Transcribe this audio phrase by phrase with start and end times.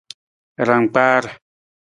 [0.67, 1.23] Rangkpaar.